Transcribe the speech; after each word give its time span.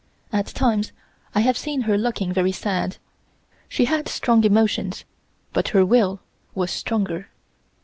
At 0.33 0.47
times 0.47 0.91
I 1.35 1.41
have 1.41 1.59
seen 1.59 1.81
her 1.81 1.95
looking 1.95 2.33
very 2.33 2.51
sad. 2.51 2.97
She 3.69 3.85
had 3.85 4.07
strong 4.07 4.43
emotions, 4.43 5.05
but 5.53 5.67
her 5.67 5.85
will 5.85 6.21
was 6.55 6.71
stronger. 6.71 7.29